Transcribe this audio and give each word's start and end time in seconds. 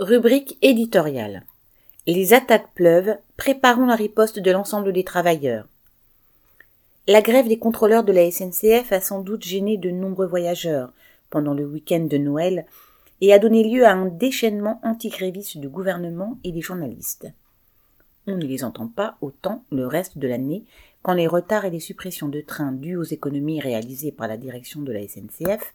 Rubrique 0.00 0.56
éditoriale. 0.62 1.42
Les 2.06 2.32
attaques 2.32 2.72
pleuvent, 2.72 3.16
préparons 3.36 3.86
la 3.86 3.96
riposte 3.96 4.38
de 4.38 4.52
l'ensemble 4.52 4.92
des 4.92 5.02
travailleurs. 5.02 5.66
La 7.08 7.20
grève 7.20 7.48
des 7.48 7.58
contrôleurs 7.58 8.04
de 8.04 8.12
la 8.12 8.30
SNCF 8.30 8.92
a 8.92 9.00
sans 9.00 9.22
doute 9.22 9.42
gêné 9.42 9.76
de 9.76 9.90
nombreux 9.90 10.28
voyageurs 10.28 10.92
pendant 11.30 11.52
le 11.52 11.66
week-end 11.66 12.06
de 12.08 12.16
Noël 12.16 12.64
et 13.20 13.32
a 13.32 13.40
donné 13.40 13.64
lieu 13.64 13.84
à 13.86 13.92
un 13.92 14.06
déchaînement 14.06 14.80
antigréviste 14.84 15.58
du 15.58 15.68
gouvernement 15.68 16.38
et 16.44 16.52
des 16.52 16.62
journalistes. 16.62 17.26
On 18.28 18.36
ne 18.36 18.46
les 18.46 18.62
entend 18.62 18.86
pas 18.86 19.16
autant 19.20 19.64
le 19.72 19.88
reste 19.88 20.16
de 20.16 20.28
l'année 20.28 20.62
quand 21.02 21.14
les 21.14 21.26
retards 21.26 21.64
et 21.64 21.70
les 21.70 21.80
suppressions 21.80 22.28
de 22.28 22.40
trains 22.40 22.70
dus 22.70 22.94
aux 22.94 23.02
économies 23.02 23.60
réalisées 23.60 24.12
par 24.12 24.28
la 24.28 24.36
direction 24.36 24.80
de 24.80 24.92
la 24.92 25.08
SNCF 25.08 25.74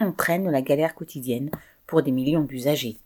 entraînent 0.00 0.50
la 0.50 0.62
galère 0.62 0.94
quotidienne 0.94 1.50
pour 1.86 2.02
des 2.02 2.12
millions 2.12 2.44
d'usagers 2.44 2.96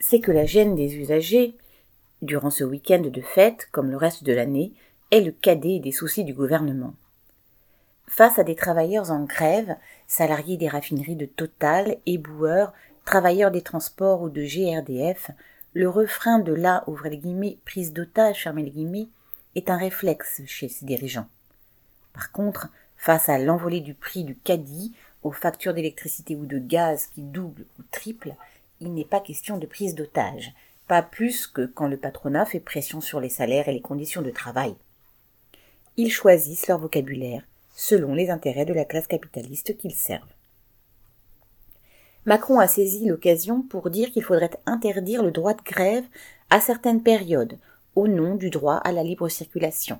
c'est 0.00 0.20
que 0.20 0.32
la 0.32 0.46
gêne 0.46 0.74
des 0.74 0.96
usagers, 0.96 1.54
durant 2.22 2.50
ce 2.50 2.64
week-end 2.64 3.00
de 3.00 3.20
fête, 3.20 3.68
comme 3.70 3.90
le 3.90 3.96
reste 3.96 4.24
de 4.24 4.32
l'année, 4.32 4.72
est 5.10 5.20
le 5.20 5.32
cadet 5.32 5.78
des 5.78 5.92
soucis 5.92 6.24
du 6.24 6.34
gouvernement. 6.34 6.94
Face 8.06 8.38
à 8.38 8.44
des 8.44 8.56
travailleurs 8.56 9.10
en 9.10 9.24
grève, 9.24 9.76
salariés 10.08 10.56
des 10.56 10.68
raffineries 10.68 11.16
de 11.16 11.26
Total, 11.26 11.98
éboueurs, 12.06 12.72
travailleurs 13.04 13.50
des 13.50 13.62
transports 13.62 14.22
ou 14.22 14.28
de 14.28 14.42
GRDF, 14.42 15.30
le 15.74 15.88
refrain 15.88 16.40
de 16.40 16.52
la 16.52 16.84
prise 17.64 17.92
d'otage 17.92 18.48
est 19.54 19.70
un 19.70 19.76
réflexe 19.76 20.42
chez 20.46 20.68
ces 20.68 20.84
dirigeants. 20.84 21.28
Par 22.12 22.32
contre, 22.32 22.68
face 22.96 23.28
à 23.28 23.38
l'envolée 23.38 23.80
du 23.80 23.94
prix 23.94 24.24
du 24.24 24.34
caddie, 24.34 24.92
aux 25.22 25.32
factures 25.32 25.74
d'électricité 25.74 26.34
ou 26.34 26.46
de 26.46 26.58
gaz 26.58 27.06
qui 27.14 27.22
doublent 27.22 27.66
ou 27.78 27.82
triplent, 27.90 28.34
il 28.80 28.94
n'est 28.94 29.04
pas 29.04 29.20
question 29.20 29.58
de 29.58 29.66
prise 29.66 29.94
d'otage, 29.94 30.52
pas 30.88 31.02
plus 31.02 31.46
que 31.46 31.66
quand 31.66 31.86
le 31.86 31.96
patronat 31.96 32.46
fait 32.46 32.60
pression 32.60 33.00
sur 33.00 33.20
les 33.20 33.28
salaires 33.28 33.68
et 33.68 33.72
les 33.72 33.80
conditions 33.80 34.22
de 34.22 34.30
travail. 34.30 34.74
Ils 35.96 36.10
choisissent 36.10 36.66
leur 36.66 36.78
vocabulaire 36.78 37.42
selon 37.76 38.14
les 38.14 38.30
intérêts 38.30 38.66
de 38.66 38.74
la 38.74 38.84
classe 38.84 39.06
capitaliste 39.06 39.76
qu'ils 39.76 39.94
servent. 39.94 40.34
Macron 42.26 42.58
a 42.58 42.68
saisi 42.68 43.06
l'occasion 43.06 43.62
pour 43.62 43.88
dire 43.88 44.10
qu'il 44.10 44.22
faudrait 44.22 44.50
interdire 44.66 45.22
le 45.22 45.30
droit 45.30 45.54
de 45.54 45.62
grève 45.62 46.04
à 46.50 46.60
certaines 46.60 47.02
périodes, 47.02 47.56
au 47.96 48.06
nom 48.06 48.34
du 48.34 48.50
droit 48.50 48.76
à 48.76 48.92
la 48.92 49.02
libre 49.02 49.28
circulation. 49.28 49.98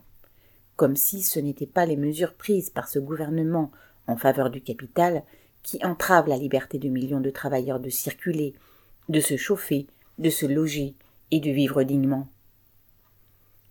Comme 0.76 0.96
si 0.96 1.22
ce 1.22 1.40
n'étaient 1.40 1.66
pas 1.66 1.86
les 1.86 1.96
mesures 1.96 2.34
prises 2.34 2.70
par 2.70 2.88
ce 2.88 2.98
gouvernement 2.98 3.70
en 4.06 4.16
faveur 4.16 4.50
du 4.50 4.60
capital 4.60 5.22
qui 5.62 5.84
entravent 5.84 6.28
la 6.28 6.36
liberté 6.36 6.78
de 6.78 6.88
millions 6.88 7.20
de 7.20 7.30
travailleurs 7.30 7.80
de 7.80 7.90
circuler 7.90 8.54
de 9.10 9.20
se 9.20 9.36
chauffer, 9.36 9.86
de 10.18 10.30
se 10.30 10.46
loger 10.46 10.94
et 11.32 11.40
de 11.40 11.50
vivre 11.50 11.82
dignement. 11.82 12.28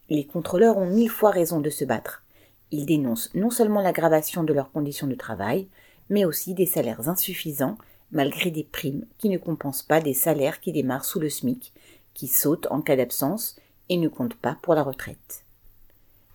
Les 0.09 0.25
contrôleurs 0.25 0.77
ont 0.77 0.85
mille 0.85 1.09
fois 1.09 1.31
raison 1.31 1.61
de 1.61 1.69
se 1.69 1.85
battre. 1.85 2.23
Ils 2.71 2.85
dénoncent 2.85 3.33
non 3.35 3.49
seulement 3.49 3.81
l'aggravation 3.81 4.43
de 4.43 4.51
leurs 4.51 4.71
conditions 4.71 5.07
de 5.07 5.15
travail, 5.15 5.67
mais 6.09 6.25
aussi 6.25 6.53
des 6.53 6.65
salaires 6.65 7.07
insuffisants 7.07 7.77
malgré 8.11 8.51
des 8.51 8.65
primes 8.65 9.05
qui 9.17 9.29
ne 9.29 9.37
compensent 9.37 9.83
pas 9.83 10.01
des 10.01 10.13
salaires 10.13 10.59
qui 10.59 10.73
démarrent 10.73 11.05
sous 11.05 11.19
le 11.19 11.29
SMIC, 11.29 11.71
qui 12.13 12.27
sautent 12.27 12.67
en 12.69 12.81
cas 12.81 12.97
d'absence 12.97 13.55
et 13.87 13.97
ne 13.97 14.09
comptent 14.09 14.35
pas 14.35 14.57
pour 14.61 14.73
la 14.73 14.83
retraite. 14.83 15.45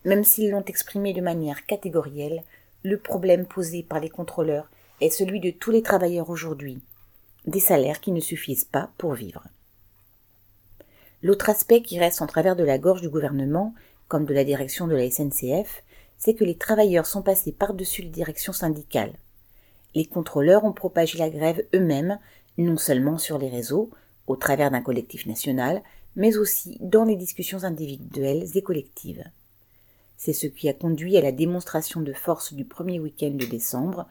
Même 0.03 0.23
s'ils 0.23 0.49
l'ont 0.49 0.63
exprimé 0.63 1.13
de 1.13 1.21
manière 1.21 1.65
catégorielle, 1.67 2.43
le 2.81 2.97
problème 2.97 3.45
posé 3.45 3.83
par 3.83 3.99
les 3.99 4.09
contrôleurs 4.09 4.69
est 4.99 5.09
celui 5.11 5.39
de 5.41 5.51
tous 5.51 5.69
les 5.69 5.83
travailleurs 5.83 6.29
aujourd'hui, 6.29 6.81
des 7.45 7.59
salaires 7.59 8.01
qui 8.01 8.11
ne 8.11 8.19
suffisent 8.19 8.65
pas 8.65 8.89
pour 8.97 9.13
vivre. 9.13 9.43
L'autre 11.21 11.49
aspect 11.49 11.81
qui 11.81 11.99
reste 11.99 12.21
en 12.21 12.27
travers 12.27 12.55
de 12.55 12.63
la 12.63 12.77
gorge 12.77 13.01
du 13.01 13.09
gouvernement, 13.09 13.73
comme 14.07 14.25
de 14.25 14.33
la 14.33 14.43
direction 14.43 14.87
de 14.87 14.95
la 14.95 15.09
SNCF, 15.09 15.83
c'est 16.17 16.33
que 16.33 16.43
les 16.43 16.57
travailleurs 16.57 17.05
sont 17.05 17.21
passés 17.21 17.51
par-dessus 17.51 18.03
les 18.03 18.09
directions 18.09 18.53
syndicales. 18.53 19.13
Les 19.95 20.05
contrôleurs 20.05 20.65
ont 20.65 20.73
propagé 20.73 21.17
la 21.17 21.29
grève 21.29 21.65
eux-mêmes, 21.73 22.19
non 22.57 22.77
seulement 22.77 23.17
sur 23.17 23.37
les 23.37 23.49
réseaux, 23.49 23.89
au 24.27 24.35
travers 24.35 24.71
d'un 24.71 24.81
collectif 24.81 25.25
national, 25.25 25.81
mais 26.15 26.37
aussi 26.37 26.77
dans 26.81 27.03
les 27.03 27.15
discussions 27.15 27.63
individuelles 27.63 28.45
et 28.55 28.61
collectives. 28.61 29.23
C'est 30.17 30.33
ce 30.33 30.47
qui 30.47 30.69
a 30.69 30.73
conduit 30.73 31.17
à 31.17 31.21
la 31.21 31.31
démonstration 31.31 32.01
de 32.01 32.13
force 32.13 32.53
du 32.53 32.65
premier 32.65 32.99
week-end 32.99 33.31
de 33.31 33.45
décembre, 33.45 34.07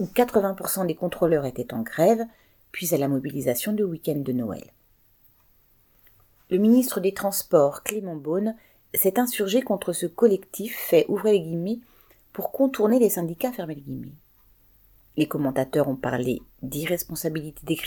où 0.00 0.06
80% 0.06 0.86
des 0.86 0.94
contrôleurs 0.94 1.46
étaient 1.46 1.72
en 1.72 1.82
grève, 1.82 2.24
puis 2.74 2.92
à 2.92 2.98
la 2.98 3.06
mobilisation 3.06 3.72
du 3.72 3.84
week-end 3.84 4.16
de 4.16 4.32
Noël. 4.32 4.64
Le 6.50 6.58
ministre 6.58 6.98
des 6.98 7.14
Transports, 7.14 7.84
Clément 7.84 8.16
Beaune, 8.16 8.56
s'est 8.92 9.20
insurgé 9.20 9.62
contre 9.62 9.92
ce 9.92 10.06
collectif 10.06 10.76
fait 10.76 11.06
ouvrir 11.08 11.34
les 11.34 11.40
guillemets 11.40 11.78
pour 12.32 12.50
contourner 12.50 12.98
les 12.98 13.10
syndicats 13.10 13.52
fermés 13.52 13.76
les 13.76 13.80
guillemets. 13.80 14.18
Les 15.16 15.28
commentateurs 15.28 15.86
ont 15.86 15.94
parlé 15.94 16.42
d'irresponsabilité 16.62 17.60
des 17.62 17.78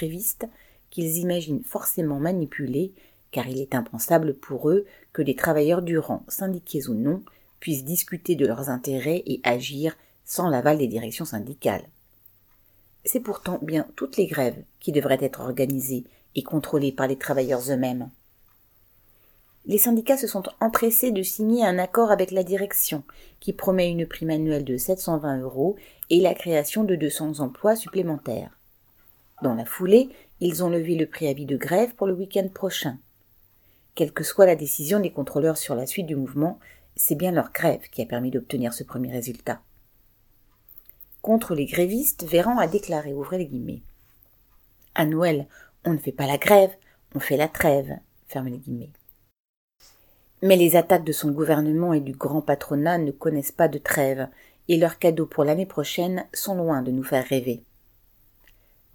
qu'ils 0.89 1.17
imaginent 1.17 1.65
forcément 1.65 2.21
manipulés 2.21 2.93
car 3.31 3.45
il 3.49 3.59
est 3.59 3.75
impensable 3.75 4.35
pour 4.35 4.69
eux 4.69 4.85
que 5.11 5.21
des 5.21 5.35
travailleurs 5.35 5.81
du 5.81 5.97
rang, 5.97 6.23
syndiqués 6.29 6.87
ou 6.87 6.93
non, 6.93 7.23
puissent 7.59 7.83
discuter 7.83 8.35
de 8.35 8.47
leurs 8.47 8.69
intérêts 8.69 9.21
et 9.25 9.41
agir 9.43 9.97
sans 10.23 10.47
l'aval 10.47 10.77
des 10.77 10.87
directions 10.87 11.25
syndicales. 11.25 11.83
C'est 13.07 13.21
pourtant 13.21 13.57
bien 13.61 13.87
toutes 13.95 14.17
les 14.17 14.27
grèves 14.27 14.61
qui 14.81 14.91
devraient 14.91 15.17
être 15.21 15.39
organisées 15.39 16.03
et 16.35 16.43
contrôlées 16.43 16.91
par 16.91 17.07
les 17.07 17.15
travailleurs 17.15 17.71
eux-mêmes. 17.71 18.09
Les 19.65 19.77
syndicats 19.77 20.17
se 20.17 20.27
sont 20.27 20.43
empressés 20.59 21.11
de 21.11 21.23
signer 21.23 21.65
un 21.65 21.79
accord 21.79 22.11
avec 22.11 22.31
la 22.31 22.43
direction 22.43 23.03
qui 23.39 23.53
promet 23.53 23.89
une 23.89 24.05
prime 24.05 24.31
annuelle 24.31 24.65
de 24.65 24.75
720 24.75 25.39
euros 25.39 25.77
et 26.09 26.19
la 26.19 26.33
création 26.33 26.83
de 26.83 26.95
200 26.95 27.39
emplois 27.39 27.77
supplémentaires. 27.77 28.59
Dans 29.41 29.55
la 29.55 29.65
foulée, 29.65 30.09
ils 30.41 30.61
ont 30.65 30.69
levé 30.69 30.95
le 30.95 31.07
préavis 31.07 31.45
de 31.45 31.55
grève 31.55 31.95
pour 31.95 32.07
le 32.07 32.13
week-end 32.13 32.49
prochain. 32.53 32.97
Quelle 33.95 34.11
que 34.11 34.25
soit 34.25 34.45
la 34.45 34.57
décision 34.57 34.99
des 34.99 35.11
contrôleurs 35.11 35.57
sur 35.57 35.75
la 35.75 35.85
suite 35.85 36.07
du 36.07 36.17
mouvement, 36.17 36.59
c'est 36.97 37.15
bien 37.15 37.31
leur 37.31 37.53
grève 37.53 37.87
qui 37.89 38.01
a 38.01 38.05
permis 38.05 38.31
d'obtenir 38.31 38.73
ce 38.73 38.83
premier 38.83 39.13
résultat. 39.13 39.61
Contre 41.27 41.55
les 41.55 41.65
grévistes, 41.65 42.23
Véran 42.23 42.57
a 42.57 42.67
déclaré, 42.67 43.13
ouvrez 43.13 43.37
les 43.37 43.47
guillemets. 43.47 43.81
À 44.95 45.05
Noël, 45.05 45.45
on 45.83 45.91
ne 45.91 45.97
fait 45.97 46.13
pas 46.13 46.25
la 46.25 46.37
grève, 46.37 46.71
on 47.15 47.19
fait 47.19 47.35
la 47.35 47.49
trêve, 47.49 47.97
fermez 48.29 48.51
les 48.51 48.59
guillemets. 48.59 48.93
Mais 50.41 50.55
les 50.55 50.77
attaques 50.77 51.03
de 51.03 51.11
son 51.11 51.31
gouvernement 51.31 51.91
et 51.91 51.99
du 51.99 52.13
grand 52.13 52.39
patronat 52.39 52.97
ne 52.97 53.11
connaissent 53.11 53.51
pas 53.51 53.67
de 53.67 53.77
trêve, 53.77 54.29
et 54.69 54.77
leurs 54.77 54.99
cadeaux 54.99 55.25
pour 55.25 55.43
l'année 55.43 55.65
prochaine 55.65 56.25
sont 56.31 56.55
loin 56.55 56.81
de 56.81 56.91
nous 56.91 57.03
faire 57.03 57.25
rêver. 57.25 57.61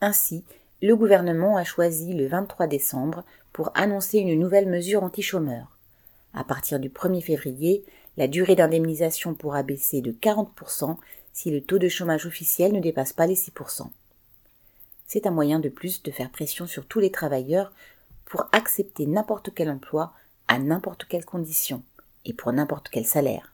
Ainsi, 0.00 0.42
le 0.80 0.96
gouvernement 0.96 1.58
a 1.58 1.64
choisi 1.64 2.14
le 2.14 2.28
23 2.28 2.66
décembre 2.66 3.24
pour 3.52 3.72
annoncer 3.74 4.20
une 4.20 4.40
nouvelle 4.40 4.70
mesure 4.70 5.04
anti-chômeurs. 5.04 5.76
À 6.32 6.44
partir 6.44 6.80
du 6.80 6.88
1er 6.88 7.20
février, 7.20 7.84
la 8.16 8.26
durée 8.26 8.56
d'indemnisation 8.56 9.34
pourra 9.34 9.62
baisser 9.62 10.00
de 10.00 10.12
40% 10.12 10.96
si 11.32 11.50
le 11.50 11.62
taux 11.62 11.78
de 11.78 11.88
chômage 11.88 12.26
officiel 12.26 12.72
ne 12.72 12.80
dépasse 12.80 13.12
pas 13.12 13.26
les 13.26 13.34
6%. 13.34 13.88
C'est 15.06 15.26
un 15.26 15.30
moyen 15.30 15.60
de 15.60 15.68
plus 15.68 16.02
de 16.02 16.10
faire 16.10 16.30
pression 16.30 16.66
sur 16.66 16.86
tous 16.86 17.00
les 17.00 17.10
travailleurs 17.10 17.72
pour 18.24 18.46
accepter 18.52 19.06
n'importe 19.06 19.50
quel 19.54 19.70
emploi 19.70 20.12
à 20.48 20.58
n'importe 20.58 21.04
quelle 21.04 21.24
condition 21.24 21.82
et 22.24 22.32
pour 22.32 22.52
n'importe 22.52 22.88
quel 22.88 23.04
salaire. 23.04 23.52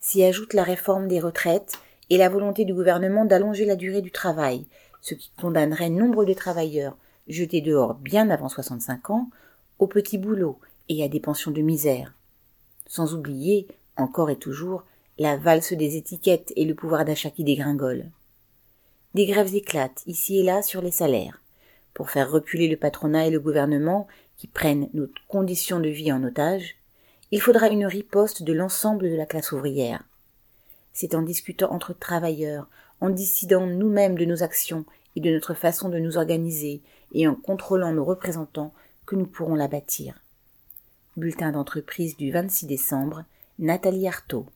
S'y 0.00 0.22
ajoute 0.22 0.52
la 0.52 0.64
réforme 0.64 1.08
des 1.08 1.20
retraites 1.20 1.74
et 2.10 2.18
la 2.18 2.28
volonté 2.28 2.64
du 2.64 2.74
gouvernement 2.74 3.24
d'allonger 3.24 3.64
la 3.64 3.76
durée 3.76 4.02
du 4.02 4.10
travail, 4.10 4.66
ce 5.00 5.14
qui 5.14 5.30
condamnerait 5.40 5.90
nombre 5.90 6.24
de 6.24 6.34
travailleurs 6.34 6.96
jetés 7.28 7.60
dehors 7.60 7.94
bien 7.94 8.30
avant 8.30 8.48
65 8.48 9.10
ans 9.10 9.30
au 9.78 9.86
petit 9.86 10.18
boulot 10.18 10.58
et 10.88 11.02
à 11.02 11.08
des 11.08 11.20
pensions 11.20 11.50
de 11.50 11.60
misère. 11.60 12.14
Sans 12.86 13.14
oublier, 13.14 13.66
encore 13.96 14.30
et 14.30 14.36
toujours, 14.36 14.84
la 15.18 15.36
valse 15.36 15.72
des 15.72 15.96
étiquettes 15.96 16.52
et 16.56 16.64
le 16.64 16.74
pouvoir 16.74 17.04
d'achat 17.04 17.30
qui 17.30 17.44
dégringole. 17.44 18.10
Des 19.14 19.26
grèves 19.26 19.54
éclatent 19.54 20.02
ici 20.06 20.38
et 20.38 20.42
là 20.42 20.62
sur 20.62 20.82
les 20.82 20.90
salaires. 20.90 21.40
Pour 21.94 22.10
faire 22.10 22.30
reculer 22.30 22.68
le 22.68 22.76
patronat 22.76 23.26
et 23.26 23.30
le 23.30 23.40
gouvernement 23.40 24.06
qui 24.36 24.46
prennent 24.46 24.90
nos 24.92 25.08
conditions 25.28 25.80
de 25.80 25.88
vie 25.88 26.12
en 26.12 26.22
otage, 26.22 26.76
il 27.30 27.40
faudra 27.40 27.68
une 27.68 27.86
riposte 27.86 28.42
de 28.42 28.52
l'ensemble 28.52 29.10
de 29.10 29.16
la 29.16 29.24
classe 29.26 29.52
ouvrière. 29.52 30.04
C'est 30.92 31.14
en 31.14 31.22
discutant 31.22 31.72
entre 31.72 31.94
travailleurs, 31.94 32.68
en 33.00 33.10
décidant 33.10 33.66
nous-mêmes 33.66 34.16
de 34.16 34.24
nos 34.24 34.42
actions 34.42 34.84
et 35.16 35.20
de 35.20 35.30
notre 35.30 35.54
façon 35.54 35.88
de 35.88 35.98
nous 35.98 36.18
organiser, 36.18 36.82
et 37.12 37.26
en 37.26 37.34
contrôlant 37.34 37.92
nos 37.92 38.04
représentants 38.04 38.74
que 39.06 39.16
nous 39.16 39.26
pourrons 39.26 39.54
la 39.54 39.68
bâtir. 39.68 40.20
Bulletin 41.16 41.52
d'entreprise 41.52 42.16
du 42.16 42.30
26 42.30 42.66
décembre, 42.66 43.24
Nathalie 43.58 44.06
Artaud. 44.06 44.46